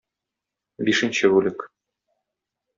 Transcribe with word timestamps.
Бишенче 0.87 1.31
бүлек. 1.35 1.69